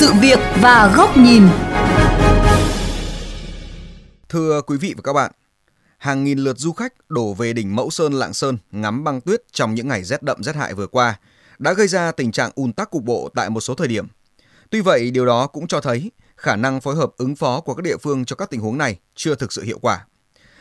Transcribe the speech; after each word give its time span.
sự 0.00 0.12
việc 0.20 0.38
và 0.60 0.92
góc 0.96 1.16
nhìn. 1.16 1.42
Thưa 4.28 4.60
quý 4.66 4.76
vị 4.76 4.94
và 4.96 5.02
các 5.04 5.12
bạn, 5.12 5.32
hàng 5.98 6.24
nghìn 6.24 6.38
lượt 6.38 6.58
du 6.58 6.72
khách 6.72 6.92
đổ 7.08 7.34
về 7.34 7.52
đỉnh 7.52 7.76
Mẫu 7.76 7.90
Sơn 7.90 8.12
Lạng 8.12 8.32
Sơn 8.32 8.58
ngắm 8.70 9.04
băng 9.04 9.20
tuyết 9.20 9.42
trong 9.52 9.74
những 9.74 9.88
ngày 9.88 10.04
rét 10.04 10.22
đậm 10.22 10.42
rét 10.42 10.56
hại 10.56 10.74
vừa 10.74 10.86
qua 10.86 11.18
đã 11.58 11.72
gây 11.72 11.88
ra 11.88 12.12
tình 12.12 12.32
trạng 12.32 12.50
ùn 12.54 12.72
tắc 12.72 12.90
cục 12.90 13.02
bộ 13.02 13.30
tại 13.34 13.50
một 13.50 13.60
số 13.60 13.74
thời 13.74 13.88
điểm. 13.88 14.06
Tuy 14.70 14.80
vậy, 14.80 15.10
điều 15.10 15.26
đó 15.26 15.46
cũng 15.46 15.66
cho 15.66 15.80
thấy 15.80 16.10
khả 16.36 16.56
năng 16.56 16.80
phối 16.80 16.96
hợp 16.96 17.10
ứng 17.16 17.36
phó 17.36 17.60
của 17.60 17.74
các 17.74 17.82
địa 17.82 17.96
phương 17.96 18.24
cho 18.24 18.36
các 18.36 18.50
tình 18.50 18.60
huống 18.60 18.78
này 18.78 18.98
chưa 19.14 19.34
thực 19.34 19.52
sự 19.52 19.62
hiệu 19.62 19.78
quả. 19.82 20.06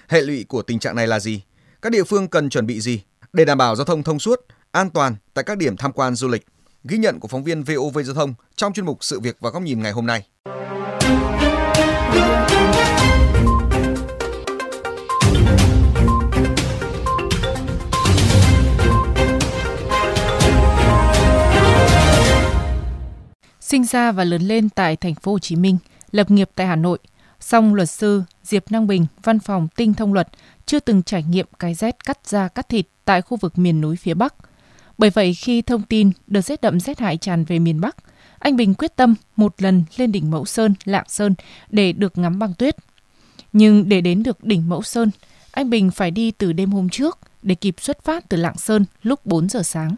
Hệ 0.08 0.22
lụy 0.22 0.46
của 0.48 0.62
tình 0.62 0.80
trạng 0.80 0.96
này 0.96 1.08
là 1.08 1.20
gì? 1.20 1.44
Các 1.82 1.92
địa 1.92 2.04
phương 2.04 2.28
cần 2.28 2.50
chuẩn 2.50 2.66
bị 2.66 2.82
gì 2.82 3.02
để 3.34 3.46
đảm 3.46 3.58
bảo 3.58 3.76
giao 3.76 3.86
thông 3.86 4.04
thông 4.04 4.20
suốt, 4.20 4.46
an 4.72 4.90
toàn 4.90 5.16
tại 5.34 5.44
các 5.44 5.58
điểm 5.58 5.78
tham 5.78 5.92
quan 5.92 6.16
du 6.16 6.28
lịch? 6.28 6.46
Ghi 6.84 6.98
nhận 6.98 7.20
của 7.20 7.28
phóng 7.28 7.44
viên 7.44 7.64
VOV 7.64 8.00
Giao 8.06 8.16
thông 8.16 8.34
trong 8.56 8.74
chuyên 8.74 8.86
mục 8.86 9.04
Sự 9.04 9.20
việc 9.20 9.38
và 9.40 9.50
góc 9.50 9.64
nhìn 9.64 9.82
ngày 9.82 9.92
hôm 9.92 10.06
nay. 10.06 10.26
Sinh 23.60 23.86
ra 23.86 24.12
và 24.12 24.24
lớn 24.24 24.42
lên 24.42 24.70
tại 24.70 24.96
thành 24.96 25.16
phố 25.16 25.32
Hồ 25.32 25.40
Chí 25.40 25.56
Minh, 25.56 25.78
lập 26.12 26.32
nghiệp 26.32 26.50
tại 26.56 26.68
Hà 26.68 26.76
Nội, 26.76 27.00
song 27.40 27.74
luật 27.74 27.90
sư 27.90 28.24
Diệp 28.44 28.72
Năng 28.72 28.88
Bình, 28.88 29.06
văn 29.24 29.40
phòng 29.40 29.68
Tinh 29.76 29.94
Thông 29.94 30.14
Luật 30.14 30.28
chưa 30.66 30.80
từng 30.80 31.04
trải 31.04 31.24
nghiệm 31.24 31.46
cái 31.60 31.74
rét 31.74 32.04
cắt 32.04 32.20
da 32.26 32.48
cắt 32.48 32.70
thịt 32.70 32.88
tại 33.06 33.22
khu 33.22 33.38
vực 33.38 33.58
miền 33.58 33.82
núi 33.82 33.96
phía 33.96 34.14
Bắc. 34.14 34.36
Bởi 35.00 35.10
vậy 35.10 35.34
khi 35.34 35.62
thông 35.62 35.82
tin 35.82 36.12
đợt 36.28 36.42
rét 36.42 36.62
đậm 36.62 36.80
rét 36.80 37.00
hại 37.00 37.18
tràn 37.18 37.44
về 37.44 37.60
miền 37.60 37.82
Bắc, 37.82 37.96
anh 38.40 38.56
Bình 38.56 38.74
quyết 38.74 38.96
tâm 38.96 39.16
một 39.36 39.54
lần 39.58 39.84
lên 39.98 40.12
đỉnh 40.12 40.32
Mẫu 40.32 40.46
Sơn, 40.46 40.74
Lạng 40.86 41.08
Sơn 41.08 41.36
để 41.70 41.94
được 41.94 42.18
ngắm 42.18 42.40
băng 42.40 42.54
tuyết. 42.60 42.76
Nhưng 43.54 43.90
để 43.90 44.02
đến 44.02 44.24
được 44.24 44.44
đỉnh 44.44 44.70
Mẫu 44.70 44.82
Sơn, 44.82 45.12
anh 45.54 45.70
Bình 45.70 45.92
phải 45.92 46.12
đi 46.12 46.32
từ 46.32 46.54
đêm 46.54 46.70
hôm 46.70 46.90
trước 46.90 47.18
để 47.44 47.56
kịp 47.56 47.76
xuất 47.78 48.04
phát 48.04 48.24
từ 48.30 48.38
Lạng 48.38 48.58
Sơn 48.58 48.86
lúc 49.02 49.20
4 49.26 49.50
giờ 49.50 49.62
sáng. 49.64 49.96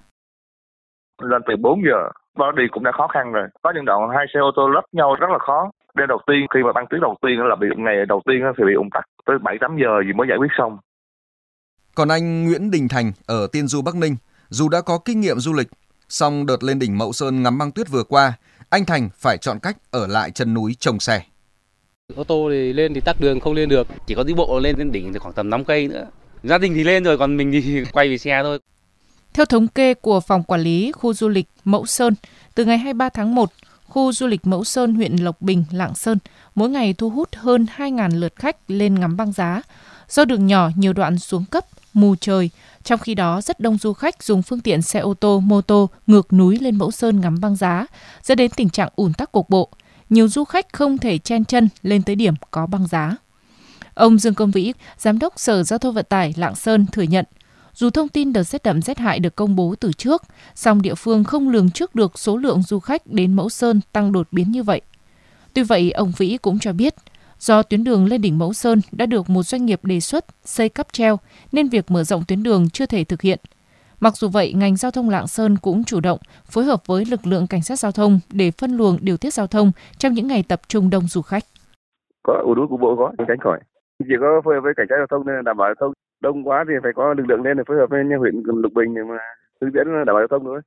Lên 1.22 1.42
từ 1.48 1.56
4 1.62 1.82
giờ, 1.86 2.10
đó 2.38 2.52
đi 2.58 2.64
cũng 2.72 2.84
đã 2.84 2.92
khó 2.98 3.08
khăn 3.08 3.32
rồi. 3.32 3.48
Có 3.62 3.72
những 3.76 3.86
đoạn 3.86 4.00
hai 4.16 4.26
xe 4.34 4.40
ô 4.40 4.52
tô 4.56 4.68
lấp 4.68 4.84
nhau 4.92 5.16
rất 5.20 5.28
là 5.32 5.38
khó. 5.40 5.72
Đêm 5.96 6.08
đầu 6.08 6.22
tiên 6.28 6.46
khi 6.54 6.60
mà 6.66 6.72
băng 6.74 6.86
tuyết 6.90 7.02
đầu 7.02 7.18
tiên 7.22 7.38
là 7.50 7.56
bị 7.56 7.68
ngày 7.78 7.96
đầu 8.08 8.22
tiên 8.26 8.42
thì 8.58 8.64
bị 8.68 8.74
ủng 8.74 8.90
tắc 8.94 9.04
tới 9.26 9.38
7 9.44 9.58
8 9.62 9.78
giờ 9.82 9.92
gì 10.06 10.14
mới 10.14 10.28
giải 10.30 10.38
quyết 10.38 10.52
xong. 10.58 10.78
Còn 11.96 12.08
anh 12.08 12.46
Nguyễn 12.46 12.72
Đình 12.72 12.88
Thành 12.90 13.12
ở 13.28 13.48
Tiên 13.52 13.68
Du 13.68 13.82
Bắc 13.82 13.96
Ninh, 13.96 14.16
dù 14.52 14.70
đã 14.70 14.82
có 14.82 14.98
kinh 14.98 15.22
nghiệm 15.22 15.40
du 15.40 15.54
lịch, 15.54 15.68
song 16.10 16.46
đợt 16.46 16.64
lên 16.64 16.80
đỉnh 16.80 16.98
Mậu 16.98 17.14
Sơn 17.14 17.44
ngắm 17.44 17.58
băng 17.58 17.72
tuyết 17.72 17.90
vừa 17.90 18.04
qua, 18.04 18.34
anh 18.70 18.86
Thành 18.86 19.10
phải 19.16 19.38
chọn 19.38 19.60
cách 19.60 19.78
ở 19.92 20.08
lại 20.08 20.32
chân 20.32 20.54
núi 20.54 20.76
trồng 20.80 21.00
xe. 21.00 21.24
Ô 22.16 22.24
tô 22.24 22.48
thì 22.52 22.74
lên 22.74 22.94
thì 22.94 23.02
tắc 23.02 23.22
đường 23.22 23.40
không 23.40 23.54
lên 23.54 23.70
được, 23.70 23.88
chỉ 24.08 24.16
có 24.16 24.24
đi 24.24 24.34
bộ 24.34 24.60
lên 24.60 24.76
đến 24.78 24.92
đỉnh 24.92 25.14
thì 25.14 25.20
khoảng 25.20 25.34
tầm 25.34 25.50
5 25.50 25.66
cây 25.66 25.88
nữa. 25.88 26.06
Gia 26.44 26.58
đình 26.58 26.74
thì 26.74 26.84
lên 26.84 27.04
rồi, 27.04 27.18
còn 27.18 27.38
mình 27.38 27.52
thì 27.52 27.84
quay 27.94 28.10
về 28.10 28.18
xe 28.18 28.40
thôi. 28.44 28.60
Theo 29.34 29.46
thống 29.46 29.68
kê 29.68 29.94
của 29.94 30.20
Phòng 30.20 30.44
Quản 30.44 30.62
lý 30.62 30.92
Khu 30.92 31.14
Du 31.14 31.28
lịch 31.28 31.48
Mẫu 31.64 31.86
Sơn, 31.86 32.16
từ 32.56 32.66
ngày 32.66 32.78
23 32.78 33.10
tháng 33.10 33.36
1, 33.36 33.52
khu 33.88 34.12
du 34.12 34.28
lịch 34.28 34.48
Mẫu 34.48 34.64
Sơn, 34.64 34.96
huyện 34.96 35.16
Lộc 35.16 35.42
Bình, 35.42 35.64
Lạng 35.72 35.96
Sơn 35.96 36.18
mỗi 36.56 36.70
ngày 36.70 36.94
thu 36.94 37.10
hút 37.10 37.30
hơn 37.36 37.66
2.000 37.78 38.20
lượt 38.20 38.36
khách 38.36 38.58
lên 38.68 39.00
ngắm 39.00 39.18
băng 39.18 39.32
giá. 39.32 39.62
Do 40.10 40.26
đường 40.26 40.48
nhỏ 40.48 40.70
nhiều 40.76 40.94
đoạn 40.94 41.20
xuống 41.20 41.46
cấp, 41.52 41.66
mù 41.94 42.16
trời, 42.16 42.50
trong 42.84 43.00
khi 43.00 43.16
đó 43.16 43.42
rất 43.42 43.60
đông 43.60 43.78
du 43.78 43.94
khách 43.94 44.24
dùng 44.24 44.42
phương 44.42 44.62
tiện 44.62 44.82
xe 44.82 45.00
ô 45.00 45.14
tô, 45.14 45.40
mô 45.40 45.62
tô 45.62 45.90
ngược 46.08 46.34
núi 46.34 46.60
lên 46.62 46.76
Mẫu 46.76 46.92
Sơn 46.92 47.22
ngắm 47.22 47.42
băng 47.42 47.56
giá, 47.56 47.86
dẫn 48.24 48.38
đến 48.38 48.52
tình 48.56 48.70
trạng 48.70 48.90
ùn 48.96 49.14
tắc 49.14 49.32
cục 49.32 49.50
bộ. 49.50 49.70
Nhiều 50.10 50.28
du 50.28 50.44
khách 50.44 50.74
không 50.74 50.98
thể 50.98 51.18
chen 51.18 51.46
chân 51.46 51.70
lên 51.82 52.04
tới 52.04 52.16
điểm 52.16 52.34
có 52.52 52.68
băng 52.68 52.88
giá. 52.88 53.16
Ông 53.94 54.18
Dương 54.18 54.34
Công 54.34 54.52
Vĩ, 54.52 54.74
Giám 54.98 55.20
đốc 55.20 55.34
Sở 55.40 55.64
Giao 55.64 55.80
thông 55.80 55.94
Vận 55.94 56.06
tải 56.10 56.34
Lạng 56.38 56.56
Sơn 56.56 56.86
thừa 56.92 57.02
nhận 57.02 57.26
dù 57.74 57.90
thông 57.90 58.10
tin 58.10 58.34
đợt 58.34 58.44
rét 58.44 58.64
đậm 58.64 58.82
rét 58.82 58.98
hại 58.98 59.20
được 59.20 59.36
công 59.36 59.56
bố 59.56 59.76
từ 59.80 59.94
trước, 59.94 60.24
song 60.56 60.82
địa 60.82 60.96
phương 60.96 61.24
không 61.24 61.50
lường 61.50 61.70
trước 61.70 61.96
được 61.96 62.20
số 62.20 62.38
lượng 62.38 62.64
du 62.64 62.80
khách 62.80 63.08
đến 63.08 63.34
Mẫu 63.34 63.50
Sơn 63.50 63.82
tăng 63.92 64.12
đột 64.12 64.28
biến 64.32 64.52
như 64.52 64.64
vậy. 64.64 64.82
Tuy 65.54 65.64
vậy, 65.64 65.92
ông 65.92 66.12
Vĩ 66.18 66.38
cũng 66.42 66.60
cho 66.60 66.74
biết, 66.74 66.96
do 67.42 67.64
tuyến 67.64 67.84
đường 67.84 68.06
lên 68.06 68.22
đỉnh 68.22 68.40
Mẫu 68.40 68.54
Sơn 68.54 68.80
đã 68.92 69.06
được 69.06 69.30
một 69.30 69.44
doanh 69.44 69.66
nghiệp 69.66 69.80
đề 69.84 70.00
xuất 70.00 70.26
xây 70.44 70.70
cắp 70.70 70.94
treo 70.94 71.18
nên 71.52 71.70
việc 71.70 71.92
mở 71.92 72.04
rộng 72.04 72.24
tuyến 72.28 72.44
đường 72.44 72.70
chưa 72.74 72.86
thể 72.86 73.04
thực 73.04 73.22
hiện. 73.22 73.40
Mặc 74.00 74.14
dù 74.16 74.28
vậy, 74.28 74.54
ngành 74.54 74.76
giao 74.76 74.92
thông 74.92 75.10
Lạng 75.10 75.28
Sơn 75.28 75.58
cũng 75.62 75.84
chủ 75.84 76.00
động 76.00 76.20
phối 76.46 76.64
hợp 76.64 76.88
với 76.88 77.06
lực 77.12 77.20
lượng 77.28 77.48
cảnh 77.50 77.62
sát 77.62 77.80
giao 77.80 77.92
thông 77.92 78.20
để 78.34 78.52
phân 78.52 78.78
luồng 78.78 78.98
điều 79.02 79.18
tiết 79.18 79.34
giao 79.34 79.48
thông 79.48 79.72
trong 79.98 80.14
những 80.14 80.28
ngày 80.28 80.44
tập 80.50 80.62
trung 80.68 80.90
đông 80.90 81.04
du 81.08 81.22
khách. 81.22 81.44
Có 82.24 82.42
ủ 82.46 82.56
đuối 82.56 82.68
của 82.68 82.78
bộ 82.78 82.96
có, 82.96 83.12
tránh 83.28 83.40
khỏi. 83.40 83.60
Chỉ 84.00 84.16
có 84.20 84.42
phối 84.46 84.56
hợp 84.56 84.62
với 84.62 84.74
cảnh 84.78 84.88
sát 84.90 84.96
giao 84.98 85.08
thông 85.10 85.28
nên 85.28 85.44
đảm 85.46 85.58
bảo 85.58 85.68
giao 85.68 85.76
thông 85.80 85.94
đông 86.22 86.48
quá 86.48 86.66
thì 86.68 86.74
phải 86.84 86.92
có 86.96 87.14
lực 87.14 87.26
lượng 87.30 87.44
lên 87.44 87.58
để 87.58 87.64
phối 87.68 87.78
hợp 87.78 87.90
với 87.90 88.04
huyện 88.20 88.42
lục 88.46 88.74
bình 88.74 88.96
để 88.96 89.02
mà 89.10 89.18
hướng 89.62 89.74
dẫn 89.74 89.88
đảm 90.06 90.14
bảo 90.16 90.20
giao 90.20 90.28
thông 90.28 90.44
nữa 90.44 90.62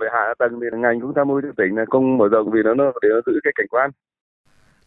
về 0.00 0.08
hạ 0.12 0.34
tầng 0.38 0.60
thì 0.60 0.78
ngành 0.78 1.00
cũng 1.00 1.12
tham 1.16 1.28
mưu 1.28 1.40
cho 1.40 1.48
tỉnh 1.56 1.76
là 1.76 1.84
không 1.90 2.18
mở 2.18 2.28
rộng 2.28 2.50
vì 2.50 2.60
nó 2.64 2.74
nó 2.74 2.92
để 3.02 3.08
nó 3.14 3.20
giữ 3.26 3.40
cái 3.44 3.52
cảnh 3.56 3.66
quan 3.70 3.90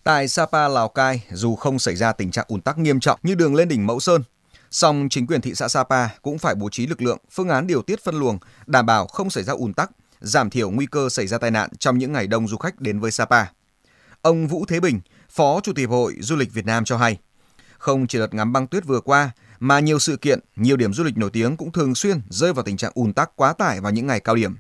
Tại 0.04 0.28
Sapa, 0.28 0.68
Lào 0.68 0.90
Cai, 0.90 1.24
dù 1.32 1.56
không 1.56 1.80
xảy 1.80 1.96
ra 1.96 2.12
tình 2.12 2.32
trạng 2.32 2.46
ùn 2.48 2.62
tắc 2.62 2.78
nghiêm 2.78 3.00
trọng 3.00 3.20
như 3.24 3.36
đường 3.36 3.56
lên 3.56 3.68
đỉnh 3.68 3.88
Mẫu 3.88 4.00
Sơn, 4.00 4.24
song 4.72 5.08
chính 5.10 5.28
quyền 5.28 5.42
thị 5.42 5.56
xã 5.56 5.68
Sapa 5.68 6.08
cũng 6.22 6.38
phải 6.38 6.56
bố 6.56 6.70
trí 6.70 6.88
lực 6.88 7.02
lượng, 7.02 7.18
phương 7.32 7.50
án 7.50 7.68
điều 7.68 7.82
tiết 7.82 8.04
phân 8.04 8.20
luồng, 8.20 8.38
đảm 8.66 8.86
bảo 8.86 9.08
không 9.08 9.30
xảy 9.30 9.44
ra 9.44 9.54
ùn 9.54 9.74
tắc, 9.74 9.92
giảm 10.20 10.50
thiểu 10.50 10.72
nguy 10.72 10.86
cơ 10.86 11.10
xảy 11.10 11.28
ra 11.28 11.38
tai 11.38 11.52
nạn 11.52 11.70
trong 11.80 11.98
những 11.98 12.12
ngày 12.12 12.28
đông 12.28 12.48
du 12.48 12.58
khách 12.58 12.82
đến 12.82 13.00
với 13.00 13.12
Sapa. 13.12 13.46
Ông 14.22 14.48
Vũ 14.48 14.66
Thế 14.66 14.80
Bình, 14.80 15.00
Phó 15.30 15.60
Chủ 15.64 15.74
tịch 15.74 15.90
Hội 15.90 16.16
Du 16.20 16.36
lịch 16.36 16.54
Việt 16.54 16.66
Nam 16.66 16.86
cho 16.86 16.98
hay, 16.98 17.18
không 17.78 18.08
chỉ 18.08 18.20
đợt 18.20 18.34
ngắm 18.34 18.54
băng 18.54 18.68
tuyết 18.68 18.86
vừa 18.86 19.00
qua 19.00 19.32
mà 19.60 19.80
nhiều 19.80 20.00
sự 20.00 20.18
kiện, 20.18 20.40
nhiều 20.56 20.78
điểm 20.78 20.94
du 20.94 21.04
lịch 21.04 21.18
nổi 21.18 21.30
tiếng 21.30 21.58
cũng 21.58 21.72
thường 21.72 21.96
xuyên 21.96 22.22
rơi 22.30 22.54
vào 22.54 22.64
tình 22.64 22.78
trạng 22.78 22.92
ùn 22.96 23.14
tắc 23.14 23.32
quá 23.36 23.54
tải 23.54 23.82
vào 23.82 23.92
những 23.92 24.08
ngày 24.08 24.20
cao 24.20 24.36
điểm. 24.36 24.56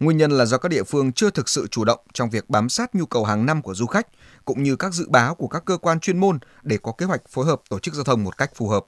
Nguyên 0.00 0.16
nhân 0.16 0.30
là 0.30 0.44
do 0.44 0.58
các 0.58 0.68
địa 0.68 0.82
phương 0.82 1.12
chưa 1.12 1.30
thực 1.30 1.48
sự 1.48 1.66
chủ 1.70 1.84
động 1.84 1.98
trong 2.12 2.30
việc 2.30 2.44
bám 2.48 2.68
sát 2.68 2.94
nhu 2.94 3.06
cầu 3.06 3.24
hàng 3.24 3.46
năm 3.46 3.62
của 3.62 3.74
du 3.74 3.86
khách 3.86 4.06
cũng 4.44 4.62
như 4.62 4.76
các 4.76 4.92
dự 4.92 5.06
báo 5.10 5.34
của 5.34 5.48
các 5.48 5.62
cơ 5.66 5.76
quan 5.76 6.00
chuyên 6.00 6.18
môn 6.18 6.38
để 6.62 6.78
có 6.82 6.92
kế 6.98 7.06
hoạch 7.06 7.20
phối 7.28 7.46
hợp 7.46 7.60
tổ 7.70 7.78
chức 7.78 7.94
giao 7.94 8.04
thông 8.04 8.24
một 8.24 8.38
cách 8.38 8.50
phù 8.54 8.68
hợp. 8.68 8.84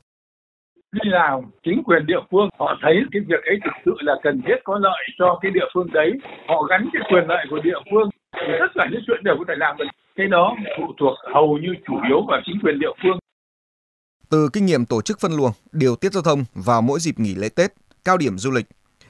Khi 0.92 1.10
nào 1.10 1.44
chính 1.64 1.82
quyền 1.84 2.06
địa 2.06 2.22
phương 2.30 2.48
họ 2.58 2.78
thấy 2.82 2.94
cái 3.12 3.22
việc 3.28 3.42
ấy 3.44 3.56
thực 3.64 3.74
sự 3.84 3.92
là 4.00 4.14
cần 4.22 4.42
thiết 4.46 4.56
có 4.64 4.78
lợi 4.78 5.02
cho 5.18 5.38
cái 5.42 5.50
địa 5.54 5.68
phương 5.74 5.92
đấy, 5.92 6.10
họ 6.48 6.62
gắn 6.70 6.88
cái 6.92 7.02
quyền 7.10 7.24
lợi 7.28 7.46
của 7.50 7.60
địa 7.64 7.80
phương 7.90 8.10
thì 8.34 8.52
tất 8.60 8.70
cả 8.74 8.88
những 8.92 9.02
chuyện 9.06 9.24
đều 9.24 9.34
có 9.38 9.44
thể 9.48 9.54
làm 9.56 9.76
được. 9.76 9.84
Cái 10.16 10.26
đó 10.26 10.56
phụ 10.78 10.86
thuộc 11.00 11.14
hầu 11.34 11.58
như 11.62 11.68
chủ 11.86 11.94
yếu 12.08 12.20
vào 12.28 12.40
chính 12.46 12.56
quyền 12.62 12.78
địa 12.78 12.94
phương. 13.02 13.18
Từ 14.30 14.48
kinh 14.52 14.66
nghiệm 14.66 14.86
tổ 14.86 15.02
chức 15.02 15.20
phân 15.20 15.32
luồng, 15.32 15.52
điều 15.72 15.96
tiết 15.96 16.12
giao 16.12 16.22
thông 16.22 16.44
vào 16.54 16.82
mỗi 16.82 17.00
dịp 17.00 17.18
nghỉ 17.18 17.34
lễ 17.34 17.48
Tết, 17.48 17.72
cao 18.04 18.16
điểm 18.16 18.38
du 18.38 18.50
lịch, 18.50 18.66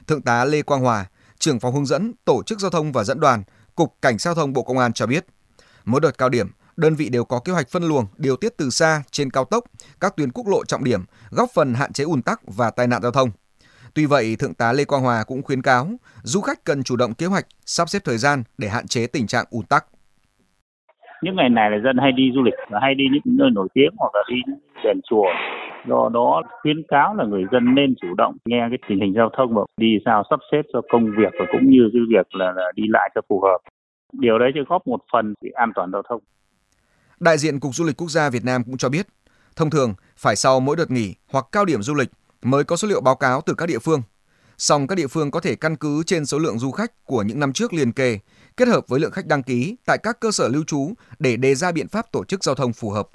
Thượng 0.07 0.23
tá 0.23 0.45
Lê 0.45 0.63
Quang 0.63 0.81
Hòa, 0.81 1.07
trưởng 1.43 1.61
phòng 1.61 1.75
hướng 1.75 1.87
dẫn, 1.87 2.13
tổ 2.25 2.43
chức 2.43 2.61
giao 2.61 2.71
thông 2.71 2.93
và 2.93 3.05
dẫn 3.05 3.21
đoàn, 3.21 3.43
Cục 3.75 3.95
Cảnh 4.03 4.19
sát 4.19 4.29
giao 4.29 4.35
thông 4.35 4.53
Bộ 4.53 4.63
Công 4.63 4.79
an 4.79 4.93
cho 4.93 5.07
biết, 5.07 5.27
mỗi 5.85 6.01
đợt 6.01 6.19
cao 6.19 6.29
điểm, 6.29 6.47
đơn 6.77 6.95
vị 6.95 7.09
đều 7.09 7.25
có 7.25 7.41
kế 7.45 7.53
hoạch 7.53 7.69
phân 7.69 7.83
luồng, 7.83 8.07
điều 8.17 8.37
tiết 8.37 8.53
từ 8.57 8.71
xa 8.71 9.03
trên 9.11 9.31
cao 9.31 9.45
tốc, 9.45 9.65
các 10.01 10.17
tuyến 10.17 10.33
quốc 10.33 10.49
lộ 10.49 10.65
trọng 10.65 10.85
điểm, 10.85 11.01
góp 11.31 11.49
phần 11.55 11.75
hạn 11.75 11.93
chế 11.93 12.05
ùn 12.05 12.23
tắc 12.23 12.41
và 12.47 12.71
tai 12.71 12.87
nạn 12.87 13.03
giao 13.03 13.13
thông. 13.13 13.31
Tuy 13.95 14.07
vậy, 14.07 14.37
Thượng 14.39 14.55
tá 14.55 14.73
Lê 14.73 14.85
Quang 14.85 15.03
Hòa 15.03 15.25
cũng 15.27 15.43
khuyến 15.43 15.63
cáo 15.63 15.89
du 16.23 16.41
khách 16.41 16.65
cần 16.65 16.83
chủ 16.83 16.97
động 16.97 17.15
kế 17.15 17.27
hoạch, 17.27 17.47
sắp 17.67 17.89
xếp 17.89 18.03
thời 18.05 18.19
gian 18.19 18.43
để 18.59 18.69
hạn 18.69 18.87
chế 18.87 19.07
tình 19.07 19.27
trạng 19.27 19.45
ùn 19.51 19.65
tắc. 19.67 19.85
Những 21.23 21.37
ngày 21.37 21.49
này 21.49 21.71
là 21.71 21.77
dân 21.85 21.97
hay 22.03 22.13
đi 22.13 22.23
du 22.35 22.43
lịch 22.43 22.55
và 22.71 22.79
hay 22.83 22.95
đi 22.95 23.05
những 23.13 23.37
nơi 23.37 23.51
nổi 23.53 23.69
tiếng 23.75 23.91
hoặc 23.99 24.11
là 24.15 24.23
đi 24.29 24.37
đền 24.85 25.01
chùa 25.11 25.27
do 25.89 26.11
đó 26.13 26.43
khuyến 26.63 26.83
cáo 26.89 27.15
là 27.15 27.25
người 27.25 27.45
dân 27.53 27.75
nên 27.75 27.95
chủ 28.03 28.09
động 28.17 28.37
nghe 28.45 28.67
cái 28.71 28.79
tình 28.89 29.01
hình 29.01 29.15
giao 29.17 29.31
thông 29.37 29.55
và 29.55 29.63
đi 29.77 29.99
sao 30.05 30.23
sắp 30.31 30.41
xếp 30.53 30.63
cho 30.73 30.81
công 30.93 31.05
việc 31.05 31.33
và 31.39 31.47
cũng 31.53 31.71
như 31.71 31.91
cái 31.93 32.03
việc 32.09 32.35
là, 32.35 32.53
là 32.57 32.73
đi 32.75 32.83
lại 32.89 33.11
cho 33.15 33.21
phù 33.29 33.41
hợp. 33.41 33.59
Điều 34.13 34.39
đấy 34.39 34.51
sẽ 34.55 34.61
góp 34.69 34.87
một 34.87 35.01
phần 35.13 35.35
để 35.41 35.51
an 35.55 35.73
toàn 35.75 35.93
giao 35.93 36.03
thông. 36.09 36.23
Đại 37.21 37.39
diện 37.39 37.61
cục 37.61 37.75
du 37.75 37.85
lịch 37.85 37.97
quốc 37.97 38.09
gia 38.09 38.31
Việt 38.31 38.45
Nam 38.45 38.63
cũng 38.65 38.77
cho 38.77 38.89
biết 38.89 39.07
thông 39.57 39.71
thường 39.71 39.95
phải 40.17 40.37
sau 40.37 40.61
mỗi 40.61 40.77
đợt 40.77 40.91
nghỉ 40.91 41.15
hoặc 41.33 41.47
cao 41.53 41.65
điểm 41.65 41.83
du 41.83 41.95
lịch 41.95 42.09
mới 42.43 42.65
có 42.65 42.77
số 42.77 42.89
liệu 42.89 43.01
báo 43.01 43.17
cáo 43.17 43.41
từ 43.47 43.55
các 43.55 43.67
địa 43.67 43.79
phương. 43.79 44.03
Song 44.59 44.87
các 44.87 44.95
địa 44.95 45.07
phương 45.07 45.31
có 45.31 45.41
thể 45.41 45.55
căn 45.55 45.77
cứ 45.77 46.03
trên 46.07 46.27
số 46.27 46.39
lượng 46.39 46.59
du 46.59 46.71
khách 46.71 47.05
của 47.05 47.23
những 47.23 47.41
năm 47.41 47.53
trước 47.53 47.73
liền 47.73 47.93
kề 47.93 48.19
kết 48.57 48.69
hợp 48.69 48.89
với 48.89 49.01
lượng 49.01 49.13
khách 49.13 49.27
đăng 49.27 49.43
ký 49.43 49.77
tại 49.87 49.99
các 50.03 50.21
cơ 50.21 50.31
sở 50.31 50.49
lưu 50.49 50.65
trú 50.67 50.95
để 51.19 51.37
đề 51.37 51.55
ra 51.55 51.73
biện 51.73 51.89
pháp 51.89 52.13
tổ 52.13 52.25
chức 52.25 52.45
giao 52.45 52.55
thông 52.55 52.73
phù 52.73 52.91
hợp. 52.91 53.09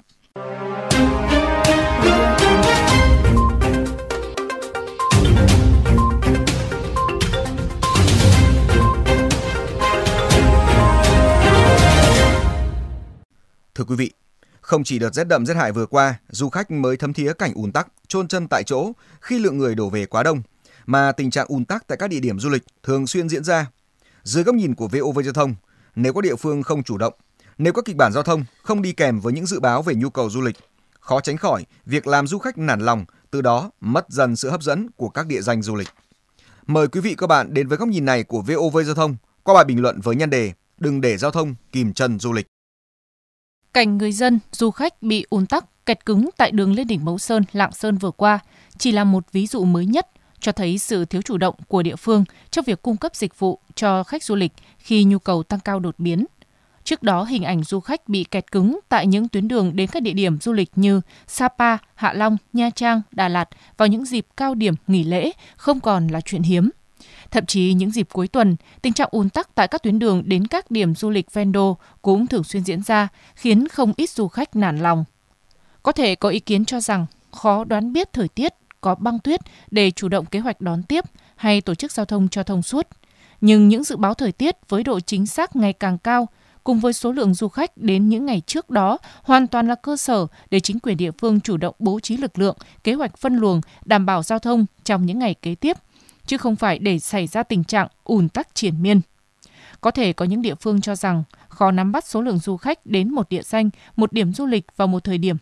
Thưa 13.78 13.84
quý 13.84 13.96
vị, 13.96 14.10
không 14.60 14.84
chỉ 14.84 14.98
đợt 14.98 15.14
rét 15.14 15.24
đậm 15.24 15.46
rét 15.46 15.54
hại 15.54 15.72
vừa 15.72 15.86
qua, 15.86 16.14
du 16.28 16.48
khách 16.48 16.70
mới 16.70 16.96
thấm 16.96 17.12
thía 17.12 17.32
cảnh 17.32 17.52
ùn 17.54 17.72
tắc, 17.72 17.88
chôn 18.08 18.28
chân 18.28 18.46
tại 18.48 18.62
chỗ 18.66 18.92
khi 19.20 19.38
lượng 19.38 19.58
người 19.58 19.74
đổ 19.74 19.90
về 19.90 20.06
quá 20.06 20.22
đông, 20.22 20.42
mà 20.86 21.12
tình 21.12 21.30
trạng 21.30 21.46
ùn 21.48 21.64
tắc 21.64 21.86
tại 21.86 21.98
các 21.98 22.10
địa 22.10 22.20
điểm 22.20 22.40
du 22.40 22.48
lịch 22.48 22.62
thường 22.82 23.06
xuyên 23.06 23.28
diễn 23.28 23.44
ra 23.44 23.66
dưới 24.22 24.44
góc 24.44 24.54
nhìn 24.54 24.74
của 24.74 24.88
VOV 24.88 25.20
Giao 25.24 25.32
thông, 25.32 25.54
nếu 25.94 26.12
các 26.12 26.24
địa 26.24 26.36
phương 26.36 26.62
không 26.62 26.82
chủ 26.82 26.98
động, 26.98 27.14
nếu 27.58 27.72
các 27.72 27.84
kịch 27.84 27.96
bản 27.96 28.12
giao 28.12 28.22
thông 28.22 28.44
không 28.62 28.82
đi 28.82 28.92
kèm 28.92 29.20
với 29.20 29.32
những 29.32 29.46
dự 29.46 29.60
báo 29.60 29.82
về 29.82 29.94
nhu 29.94 30.10
cầu 30.10 30.30
du 30.30 30.40
lịch, 30.40 30.56
khó 31.00 31.20
tránh 31.20 31.36
khỏi 31.36 31.64
việc 31.86 32.06
làm 32.06 32.26
du 32.26 32.38
khách 32.38 32.58
nản 32.58 32.80
lòng, 32.80 33.04
từ 33.30 33.40
đó 33.40 33.70
mất 33.80 34.06
dần 34.08 34.36
sự 34.36 34.50
hấp 34.50 34.62
dẫn 34.62 34.90
của 34.96 35.08
các 35.08 35.26
địa 35.26 35.40
danh 35.40 35.62
du 35.62 35.76
lịch. 35.76 35.88
Mời 36.66 36.88
quý 36.88 37.00
vị 37.00 37.14
các 37.18 37.26
bạn 37.26 37.54
đến 37.54 37.68
với 37.68 37.78
góc 37.78 37.88
nhìn 37.88 38.04
này 38.04 38.24
của 38.24 38.42
VOV 38.42 38.78
Giao 38.86 38.94
thông 38.94 39.16
qua 39.42 39.54
bài 39.54 39.64
bình 39.64 39.82
luận 39.82 40.00
với 40.00 40.16
nhân 40.16 40.30
đề 40.30 40.52
Đừng 40.78 41.00
để 41.00 41.16
giao 41.16 41.30
thông 41.30 41.54
kìm 41.72 41.92
chân 41.92 42.18
du 42.18 42.32
lịch. 42.32 42.46
Cảnh 43.78 43.98
người 43.98 44.12
dân, 44.12 44.38
du 44.52 44.70
khách 44.70 45.02
bị 45.02 45.24
ùn 45.30 45.46
tắc, 45.46 45.86
kẹt 45.86 46.06
cứng 46.06 46.30
tại 46.36 46.50
đường 46.50 46.72
lên 46.72 46.86
đỉnh 46.86 47.04
Mẫu 47.04 47.18
Sơn, 47.18 47.42
Lạng 47.52 47.72
Sơn 47.72 47.98
vừa 47.98 48.10
qua 48.10 48.38
chỉ 48.78 48.92
là 48.92 49.04
một 49.04 49.24
ví 49.32 49.46
dụ 49.46 49.64
mới 49.64 49.86
nhất 49.86 50.08
cho 50.40 50.52
thấy 50.52 50.78
sự 50.78 51.04
thiếu 51.04 51.22
chủ 51.22 51.38
động 51.38 51.54
của 51.68 51.82
địa 51.82 51.96
phương 51.96 52.24
trong 52.50 52.64
việc 52.64 52.82
cung 52.82 52.96
cấp 52.96 53.16
dịch 53.16 53.38
vụ 53.38 53.58
cho 53.74 54.04
khách 54.04 54.22
du 54.22 54.34
lịch 54.34 54.52
khi 54.78 55.04
nhu 55.04 55.18
cầu 55.18 55.42
tăng 55.42 55.60
cao 55.60 55.80
đột 55.80 55.94
biến. 55.98 56.26
Trước 56.84 57.02
đó, 57.02 57.24
hình 57.24 57.42
ảnh 57.42 57.62
du 57.62 57.80
khách 57.80 58.08
bị 58.08 58.24
kẹt 58.24 58.52
cứng 58.52 58.80
tại 58.88 59.06
những 59.06 59.28
tuyến 59.28 59.48
đường 59.48 59.76
đến 59.76 59.90
các 59.92 60.02
địa 60.02 60.12
điểm 60.12 60.40
du 60.40 60.52
lịch 60.52 60.70
như 60.76 61.00
Sapa, 61.26 61.76
Hạ 61.94 62.12
Long, 62.12 62.36
Nha 62.52 62.70
Trang, 62.70 63.02
Đà 63.12 63.28
Lạt 63.28 63.48
vào 63.76 63.88
những 63.88 64.04
dịp 64.04 64.26
cao 64.36 64.54
điểm 64.54 64.74
nghỉ 64.86 65.04
lễ 65.04 65.32
không 65.56 65.80
còn 65.80 66.08
là 66.08 66.20
chuyện 66.20 66.42
hiếm. 66.42 66.70
Thậm 67.30 67.46
chí 67.46 67.72
những 67.72 67.90
dịp 67.90 68.08
cuối 68.12 68.28
tuần, 68.28 68.56
tình 68.82 68.92
trạng 68.92 69.08
ùn 69.10 69.28
tắc 69.28 69.54
tại 69.54 69.68
các 69.68 69.82
tuyến 69.82 69.98
đường 69.98 70.22
đến 70.26 70.46
các 70.46 70.70
điểm 70.70 70.94
du 70.94 71.10
lịch 71.10 71.34
ven 71.34 71.52
đô 71.52 71.78
cũng 72.02 72.26
thường 72.26 72.44
xuyên 72.44 72.64
diễn 72.64 72.82
ra, 72.82 73.08
khiến 73.34 73.68
không 73.68 73.92
ít 73.96 74.10
du 74.10 74.28
khách 74.28 74.56
nản 74.56 74.78
lòng. 74.78 75.04
Có 75.82 75.92
thể 75.92 76.14
có 76.14 76.28
ý 76.28 76.40
kiến 76.40 76.64
cho 76.64 76.80
rằng 76.80 77.06
khó 77.32 77.64
đoán 77.64 77.92
biết 77.92 78.12
thời 78.12 78.28
tiết 78.28 78.54
có 78.80 78.94
băng 78.94 79.18
tuyết 79.18 79.40
để 79.70 79.90
chủ 79.90 80.08
động 80.08 80.26
kế 80.26 80.38
hoạch 80.38 80.60
đón 80.60 80.82
tiếp 80.82 81.04
hay 81.36 81.60
tổ 81.60 81.74
chức 81.74 81.92
giao 81.92 82.06
thông 82.06 82.28
cho 82.28 82.42
thông 82.42 82.62
suốt. 82.62 82.88
Nhưng 83.40 83.68
những 83.68 83.84
dự 83.84 83.96
báo 83.96 84.14
thời 84.14 84.32
tiết 84.32 84.56
với 84.68 84.84
độ 84.84 85.00
chính 85.00 85.26
xác 85.26 85.56
ngày 85.56 85.72
càng 85.72 85.98
cao 85.98 86.28
cùng 86.64 86.80
với 86.80 86.92
số 86.92 87.12
lượng 87.12 87.34
du 87.34 87.48
khách 87.48 87.76
đến 87.76 88.08
những 88.08 88.26
ngày 88.26 88.42
trước 88.46 88.70
đó 88.70 88.98
hoàn 89.22 89.46
toàn 89.46 89.68
là 89.68 89.74
cơ 89.74 89.96
sở 89.96 90.26
để 90.50 90.60
chính 90.60 90.78
quyền 90.78 90.96
địa 90.96 91.10
phương 91.18 91.40
chủ 91.40 91.56
động 91.56 91.74
bố 91.78 92.00
trí 92.00 92.16
lực 92.16 92.38
lượng, 92.38 92.56
kế 92.84 92.94
hoạch 92.94 93.16
phân 93.16 93.36
luồng, 93.36 93.60
đảm 93.84 94.06
bảo 94.06 94.22
giao 94.22 94.38
thông 94.38 94.66
trong 94.84 95.06
những 95.06 95.18
ngày 95.18 95.34
kế 95.34 95.54
tiếp, 95.54 95.76
chứ 96.28 96.36
không 96.36 96.56
phải 96.56 96.78
để 96.78 96.98
xảy 96.98 97.26
ra 97.26 97.42
tình 97.42 97.64
trạng 97.64 97.88
ùn 98.04 98.28
tắc 98.28 98.54
triển 98.54 98.82
miên. 98.82 99.00
Có 99.80 99.90
thể 99.90 100.12
có 100.12 100.24
những 100.24 100.42
địa 100.42 100.54
phương 100.54 100.80
cho 100.80 100.94
rằng 100.94 101.22
khó 101.48 101.70
nắm 101.70 101.92
bắt 101.92 102.04
số 102.04 102.22
lượng 102.22 102.38
du 102.38 102.56
khách 102.56 102.86
đến 102.86 103.10
một 103.10 103.28
địa 103.28 103.42
danh, 103.42 103.70
một 103.96 104.12
điểm 104.12 104.32
du 104.32 104.46
lịch 104.46 104.64
vào 104.76 104.88
một 104.88 105.04
thời 105.04 105.18
điểm. 105.18 105.36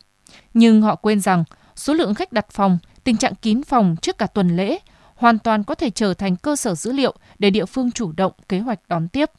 Nhưng 0.55 0.83
họ 0.83 0.95
quên 0.95 1.21
rằng 1.21 1.45
số 1.77 1.95
lượng 1.95 2.15
khách 2.15 2.33
đặt 2.33 2.47
phòng, 2.51 2.79
tình 3.05 3.17
trạng 3.17 3.35
kín 3.35 3.63
phòng 3.63 3.97
trước 4.03 4.19
cả 4.19 4.27
tuần 4.27 4.57
lễ 4.57 4.79
hoàn 5.15 5.39
toàn 5.39 5.65
có 5.65 5.75
thể 5.75 5.91
trở 5.91 6.15
thành 6.15 6.37
cơ 6.37 6.57
sở 6.57 6.75
dữ 6.75 6.93
liệu 6.93 7.15
để 7.39 7.51
địa 7.51 7.67
phương 7.67 7.91
chủ 7.91 8.13
động 8.13 8.33
kế 8.49 8.59
hoạch 8.59 8.89
đón 8.89 9.09
tiếp. 9.09 9.31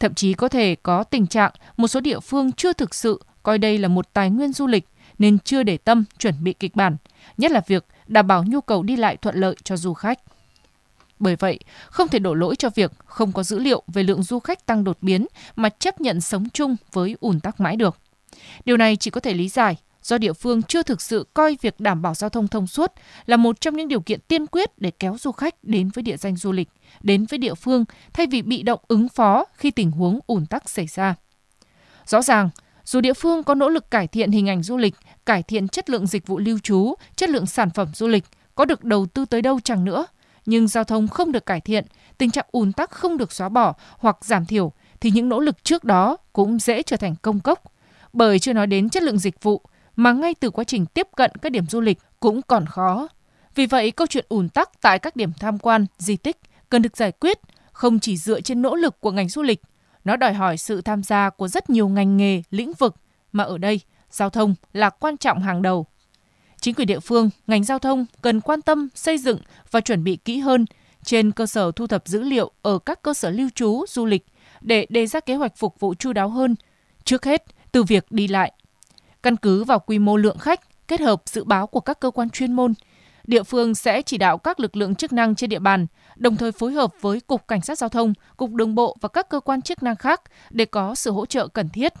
Thậm 0.00 0.14
chí 0.14 0.34
có 0.34 0.48
thể 0.48 0.74
có 0.82 1.04
tình 1.04 1.26
trạng 1.26 1.52
một 1.76 1.88
số 1.88 2.00
địa 2.00 2.20
phương 2.20 2.52
chưa 2.52 2.72
thực 2.72 2.94
sự 2.94 3.22
coi 3.42 3.58
đây 3.58 3.78
là 3.78 3.88
một 3.88 4.12
tài 4.12 4.30
nguyên 4.30 4.52
du 4.52 4.66
lịch 4.66 4.88
nên 5.18 5.38
chưa 5.38 5.62
để 5.62 5.76
tâm 5.76 6.04
chuẩn 6.18 6.44
bị 6.44 6.52
kịch 6.52 6.76
bản, 6.76 6.96
nhất 7.38 7.50
là 7.50 7.60
việc 7.66 7.86
đảm 8.06 8.26
bảo 8.26 8.44
nhu 8.44 8.60
cầu 8.60 8.82
đi 8.82 8.96
lại 8.96 9.16
thuận 9.16 9.36
lợi 9.36 9.56
cho 9.64 9.76
du 9.76 9.94
khách. 9.94 10.18
Bởi 11.22 11.36
vậy, 11.36 11.58
không 11.86 12.08
thể 12.08 12.18
đổ 12.18 12.34
lỗi 12.34 12.56
cho 12.56 12.70
việc 12.74 12.92
không 13.04 13.32
có 13.32 13.42
dữ 13.42 13.58
liệu 13.58 13.82
về 13.86 14.02
lượng 14.02 14.22
du 14.22 14.38
khách 14.38 14.66
tăng 14.66 14.84
đột 14.84 14.98
biến 15.00 15.26
mà 15.56 15.68
chấp 15.68 16.00
nhận 16.00 16.20
sống 16.20 16.48
chung 16.50 16.76
với 16.92 17.16
ủn 17.20 17.40
tắc 17.40 17.60
mãi 17.60 17.76
được. 17.76 17.96
Điều 18.64 18.76
này 18.76 18.96
chỉ 18.96 19.10
có 19.10 19.20
thể 19.20 19.34
lý 19.34 19.48
giải 19.48 19.76
do 20.02 20.18
địa 20.18 20.32
phương 20.32 20.62
chưa 20.62 20.82
thực 20.82 21.00
sự 21.00 21.26
coi 21.34 21.56
việc 21.60 21.80
đảm 21.80 22.02
bảo 22.02 22.14
giao 22.14 22.30
thông 22.30 22.48
thông 22.48 22.66
suốt 22.66 22.92
là 23.26 23.36
một 23.36 23.60
trong 23.60 23.76
những 23.76 23.88
điều 23.88 24.00
kiện 24.00 24.20
tiên 24.20 24.46
quyết 24.46 24.78
để 24.78 24.90
kéo 24.90 25.16
du 25.20 25.32
khách 25.32 25.54
đến 25.64 25.90
với 25.94 26.02
địa 26.02 26.16
danh 26.16 26.36
du 26.36 26.52
lịch, 26.52 26.68
đến 27.02 27.26
với 27.26 27.38
địa 27.38 27.54
phương 27.54 27.84
thay 28.12 28.26
vì 28.26 28.42
bị 28.42 28.62
động 28.62 28.80
ứng 28.88 29.08
phó 29.08 29.44
khi 29.54 29.70
tình 29.70 29.90
huống 29.90 30.18
ủn 30.26 30.46
tắc 30.46 30.68
xảy 30.68 30.86
ra. 30.86 31.14
Rõ 32.06 32.22
ràng, 32.22 32.50
dù 32.84 33.00
địa 33.00 33.14
phương 33.14 33.42
có 33.42 33.54
nỗ 33.54 33.68
lực 33.68 33.90
cải 33.90 34.06
thiện 34.06 34.30
hình 34.30 34.48
ảnh 34.48 34.62
du 34.62 34.76
lịch, 34.76 34.94
cải 35.26 35.42
thiện 35.42 35.68
chất 35.68 35.90
lượng 35.90 36.06
dịch 36.06 36.26
vụ 36.26 36.38
lưu 36.38 36.58
trú, 36.58 36.94
chất 37.16 37.30
lượng 37.30 37.46
sản 37.46 37.70
phẩm 37.70 37.88
du 37.94 38.08
lịch, 38.08 38.24
có 38.54 38.64
được 38.64 38.84
đầu 38.84 39.06
tư 39.06 39.24
tới 39.24 39.42
đâu 39.42 39.60
chẳng 39.64 39.84
nữa, 39.84 40.06
nhưng 40.46 40.68
giao 40.68 40.84
thông 40.84 41.08
không 41.08 41.32
được 41.32 41.46
cải 41.46 41.60
thiện, 41.60 41.84
tình 42.18 42.30
trạng 42.30 42.46
ùn 42.50 42.72
tắc 42.72 42.90
không 42.90 43.16
được 43.16 43.32
xóa 43.32 43.48
bỏ 43.48 43.74
hoặc 43.98 44.24
giảm 44.24 44.46
thiểu 44.46 44.72
thì 45.00 45.10
những 45.10 45.28
nỗ 45.28 45.40
lực 45.40 45.64
trước 45.64 45.84
đó 45.84 46.16
cũng 46.32 46.58
dễ 46.58 46.82
trở 46.82 46.96
thành 46.96 47.14
công 47.22 47.40
cốc. 47.40 47.62
Bởi 48.12 48.38
chưa 48.38 48.52
nói 48.52 48.66
đến 48.66 48.88
chất 48.88 49.02
lượng 49.02 49.18
dịch 49.18 49.42
vụ, 49.42 49.62
mà 49.96 50.12
ngay 50.12 50.34
từ 50.34 50.50
quá 50.50 50.64
trình 50.64 50.86
tiếp 50.86 51.08
cận 51.16 51.30
các 51.42 51.52
điểm 51.52 51.66
du 51.66 51.80
lịch 51.80 51.98
cũng 52.20 52.42
còn 52.42 52.66
khó. 52.66 53.08
Vì 53.54 53.66
vậy, 53.66 53.90
câu 53.90 54.06
chuyện 54.06 54.26
ùn 54.28 54.48
tắc 54.48 54.80
tại 54.80 54.98
các 54.98 55.16
điểm 55.16 55.32
tham 55.40 55.58
quan, 55.58 55.86
di 55.98 56.16
tích 56.16 56.36
cần 56.68 56.82
được 56.82 56.96
giải 56.96 57.12
quyết 57.12 57.38
không 57.72 58.00
chỉ 58.00 58.16
dựa 58.16 58.40
trên 58.40 58.62
nỗ 58.62 58.74
lực 58.74 59.00
của 59.00 59.10
ngành 59.10 59.28
du 59.28 59.42
lịch, 59.42 59.62
nó 60.04 60.16
đòi 60.16 60.32
hỏi 60.34 60.56
sự 60.56 60.80
tham 60.80 61.02
gia 61.02 61.30
của 61.30 61.48
rất 61.48 61.70
nhiều 61.70 61.88
ngành 61.88 62.16
nghề, 62.16 62.42
lĩnh 62.50 62.72
vực 62.72 62.96
mà 63.32 63.44
ở 63.44 63.58
đây 63.58 63.80
giao 64.10 64.30
thông 64.30 64.54
là 64.72 64.90
quan 64.90 65.16
trọng 65.16 65.42
hàng 65.42 65.62
đầu. 65.62 65.86
Chính 66.62 66.74
quyền 66.74 66.86
địa 66.86 67.00
phương, 67.00 67.30
ngành 67.46 67.64
giao 67.64 67.78
thông 67.78 68.06
cần 68.22 68.40
quan 68.40 68.62
tâm 68.62 68.88
xây 68.94 69.18
dựng 69.18 69.38
và 69.70 69.80
chuẩn 69.80 70.04
bị 70.04 70.16
kỹ 70.16 70.38
hơn 70.38 70.64
trên 71.04 71.32
cơ 71.32 71.46
sở 71.46 71.72
thu 71.76 71.86
thập 71.86 72.08
dữ 72.08 72.20
liệu 72.20 72.50
ở 72.62 72.78
các 72.78 73.02
cơ 73.02 73.14
sở 73.14 73.30
lưu 73.30 73.48
trú 73.54 73.84
du 73.88 74.06
lịch 74.06 74.26
để 74.60 74.86
đề 74.88 75.06
ra 75.06 75.20
kế 75.20 75.34
hoạch 75.34 75.56
phục 75.56 75.80
vụ 75.80 75.94
chu 75.94 76.12
đáo 76.12 76.28
hơn. 76.28 76.54
Trước 77.04 77.24
hết, 77.24 77.44
từ 77.72 77.82
việc 77.82 78.12
đi 78.12 78.28
lại, 78.28 78.52
Căn 79.22 79.36
cứ 79.36 79.64
vào 79.64 79.78
quy 79.78 79.98
mô 79.98 80.16
lượng 80.16 80.38
khách, 80.38 80.88
kết 80.88 81.00
hợp 81.00 81.22
dự 81.26 81.44
báo 81.44 81.66
của 81.66 81.80
các 81.80 82.00
cơ 82.00 82.10
quan 82.10 82.30
chuyên 82.30 82.52
môn, 82.52 82.74
địa 83.24 83.42
phương 83.42 83.74
sẽ 83.74 84.02
chỉ 84.02 84.18
đạo 84.18 84.38
các 84.38 84.60
lực 84.60 84.76
lượng 84.76 84.94
chức 84.94 85.12
năng 85.12 85.34
trên 85.34 85.50
địa 85.50 85.58
bàn, 85.58 85.86
đồng 86.16 86.36
thời 86.36 86.52
phối 86.52 86.72
hợp 86.72 86.92
với 87.00 87.20
Cục 87.20 87.48
Cảnh 87.48 87.60
sát 87.60 87.78
Giao 87.78 87.88
thông, 87.88 88.14
Cục 88.36 88.50
Đường 88.50 88.74
bộ 88.74 88.96
và 89.00 89.08
các 89.08 89.28
cơ 89.28 89.40
quan 89.40 89.62
chức 89.62 89.82
năng 89.82 89.96
khác 89.96 90.22
để 90.50 90.64
có 90.64 90.94
sự 90.94 91.10
hỗ 91.10 91.26
trợ 91.26 91.48
cần 91.48 91.68
thiết. 91.68 91.92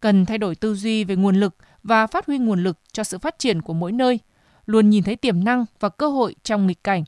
Cần 0.00 0.26
thay 0.26 0.38
đổi 0.38 0.54
tư 0.54 0.74
duy 0.74 1.04
về 1.04 1.16
nguồn 1.16 1.36
lực 1.36 1.54
và 1.82 2.06
phát 2.06 2.26
huy 2.26 2.38
nguồn 2.38 2.62
lực 2.62 2.78
cho 2.92 3.04
sự 3.04 3.18
phát 3.18 3.38
triển 3.38 3.62
của 3.62 3.72
mỗi 3.72 3.92
nơi, 3.92 4.18
luôn 4.66 4.90
nhìn 4.90 5.02
thấy 5.02 5.16
tiềm 5.16 5.44
năng 5.44 5.64
và 5.80 5.88
cơ 5.88 6.08
hội 6.08 6.34
trong 6.42 6.66
nghịch 6.66 6.84
cảnh. 6.84 7.04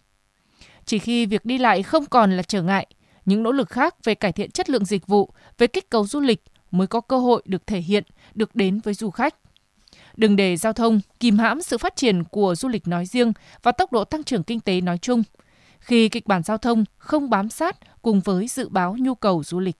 Chỉ 0.85 0.99
khi 0.99 1.26
việc 1.26 1.44
đi 1.44 1.59
lại 1.59 1.82
không 1.82 2.06
còn 2.06 2.37
là 2.37 2.43
trở 2.43 2.62
ngại, 2.62 2.87
những 3.25 3.43
nỗ 3.43 3.53
lực 3.53 3.69
khác 3.69 4.05
về 4.05 4.15
cải 4.15 4.32
thiện 4.32 4.50
chất 4.50 4.71
lượng 4.71 4.85
dịch 4.85 5.06
vụ, 5.06 5.31
về 5.59 5.67
kích 5.67 5.91
cầu 5.91 6.06
du 6.06 6.21
lịch 6.21 6.43
mới 6.71 6.87
có 6.87 7.00
cơ 7.00 7.19
hội 7.19 7.43
được 7.44 7.67
thể 7.67 7.81
hiện, 7.81 8.05
được 8.35 8.56
đến 8.56 8.81
với 8.85 8.94
du 8.94 9.11
khách. 9.11 9.35
Đừng 10.17 10.37
để 10.37 10.56
giao 10.56 10.73
thông 10.73 11.00
kìm 11.20 11.38
hãm 11.38 11.62
sự 11.62 11.79
phát 11.79 11.97
triển 11.97 12.25
của 12.25 12.55
du 12.55 12.69
lịch 12.69 12.88
nói 12.88 13.06
riêng 13.06 13.32
và 13.62 13.73
tốc 13.73 13.93
độ 13.93 14.05
tăng 14.05 14.25
trưởng 14.25 14.43
kinh 14.43 14.61
tế 14.61 14.81
nói 14.81 14.99
chung, 14.99 15.23
khi 15.79 16.09
kịch 16.09 16.27
bản 16.27 16.43
giao 16.43 16.59
thông 16.59 16.85
không 16.97 17.31
bám 17.31 17.49
sát 17.49 17.77
cùng 18.03 18.20
với 18.20 18.48
dự 18.48 18.69
báo 18.69 18.96
nhu 18.98 19.15
cầu 19.15 19.43
du 19.44 19.60
lịch. 19.60 19.77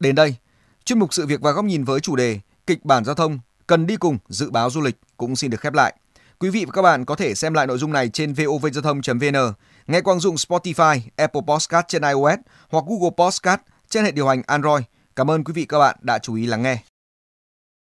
Đến 0.00 0.14
đây, 0.14 0.36
chuyên 0.84 0.98
mục 0.98 1.14
sự 1.14 1.26
việc 1.26 1.40
và 1.40 1.50
góc 1.52 1.64
nhìn 1.64 1.84
với 1.84 2.00
chủ 2.00 2.16
đề 2.16 2.40
kịch 2.66 2.84
bản 2.84 3.04
giao 3.04 3.14
thông 3.14 3.38
cần 3.66 3.86
đi 3.86 3.96
cùng 3.96 4.18
dự 4.28 4.50
báo 4.50 4.70
du 4.70 4.80
lịch 4.80 4.96
cũng 5.16 5.36
xin 5.36 5.50
được 5.50 5.60
khép 5.60 5.74
lại. 5.74 5.94
Quý 6.38 6.50
vị 6.50 6.64
và 6.64 6.72
các 6.72 6.82
bạn 6.82 7.04
có 7.04 7.14
thể 7.14 7.34
xem 7.34 7.54
lại 7.54 7.66
nội 7.66 7.78
dung 7.78 7.92
này 7.92 8.08
trên 8.08 8.32
vovgiao 8.32 8.82
thông.vn, 8.82 9.52
nghe 9.86 10.00
qua 10.00 10.12
ứng 10.12 10.20
dụng 10.20 10.34
Spotify, 10.34 11.00
Apple 11.16 11.42
Podcast 11.46 11.88
trên 11.88 12.02
iOS 12.02 12.38
hoặc 12.68 12.84
Google 12.88 13.10
Podcast 13.16 13.60
trên 13.88 14.04
hệ 14.04 14.10
điều 14.10 14.28
hành 14.28 14.42
Android. 14.46 14.84
Cảm 15.16 15.30
ơn 15.30 15.44
quý 15.44 15.52
vị 15.52 15.62
và 15.62 15.66
các 15.68 15.78
bạn 15.78 15.96
đã 16.00 16.18
chú 16.18 16.34
ý 16.34 16.46
lắng 16.46 16.62
nghe. 16.62 16.87